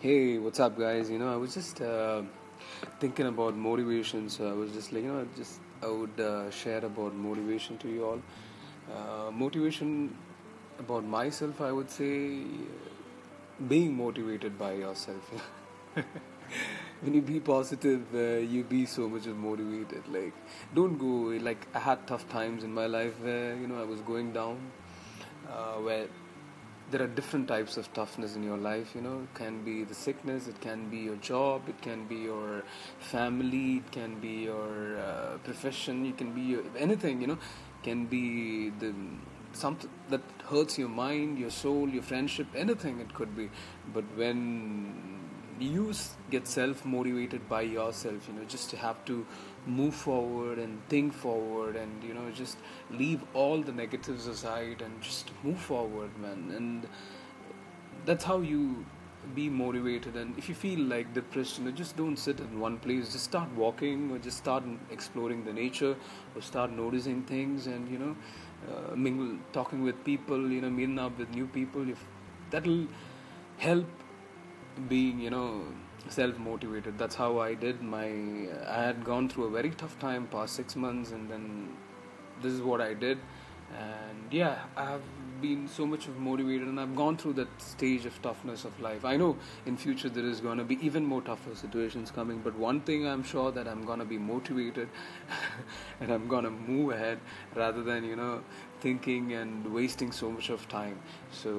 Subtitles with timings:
[0.00, 1.10] Hey, what's up, guys?
[1.10, 2.22] You know, I was just uh,
[3.00, 6.84] thinking about motivation, so I was just like, you know, just I would uh, share
[6.84, 8.22] about motivation to you all.
[8.94, 10.16] Uh, motivation
[10.78, 12.42] about myself, I would say,
[13.68, 15.32] being motivated by yourself.
[17.00, 20.02] when you be positive, uh, you be so much motivated.
[20.08, 20.34] Like,
[20.76, 21.36] don't go.
[21.48, 24.58] Like, I had tough times in my life where you know I was going down,
[25.50, 26.06] uh, where
[26.90, 29.20] there are different types of toughness in your life you know.
[29.22, 32.64] It can be the sickness it can be your job it can be your
[32.98, 37.38] family it can be your uh, profession it can be your, anything you know.
[37.80, 38.94] It can be the
[39.52, 43.50] something that hurts your mind your soul your friendship anything it could be.
[43.92, 45.27] But when
[45.62, 45.92] you
[46.30, 49.26] get self motivated by yourself you know just to have to
[49.66, 52.58] move forward and think forward and you know just
[52.90, 56.52] leave all the negatives aside and just move forward man.
[56.56, 56.88] And
[58.06, 58.84] that's how you
[59.34, 60.16] be motivated.
[60.16, 63.12] And if you feel like depressed you know just don't sit in one place.
[63.12, 65.96] Just start walking or just start exploring the nature
[66.34, 68.16] or start noticing things and you know
[68.70, 71.88] uh, mingle talking with people you know meeting up with new people.
[71.88, 72.04] If
[72.50, 72.86] that'll
[73.58, 73.86] help
[74.88, 75.64] being you know
[76.08, 78.06] self motivated that's how i did my
[78.66, 81.68] i had gone through a very tough time past 6 months and then
[82.42, 83.18] this is what i did.
[83.78, 85.02] And yeah i have
[85.42, 89.04] been so much motivated and i've gone through that stage of toughness of life.
[89.04, 92.56] I know in future there is going to be even more tougher situations coming but
[92.56, 94.88] one thing i'm sure that i'm going to be motivated
[96.00, 97.18] and i'm going to move ahead
[97.54, 98.40] rather than you know
[98.80, 100.98] thinking and wasting so much of time.
[101.30, 101.54] So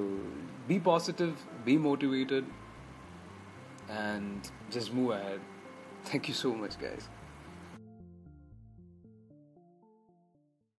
[0.66, 2.44] be positive be motivated
[3.90, 5.40] and just move ahead.
[6.04, 7.08] Thank you so much, guys.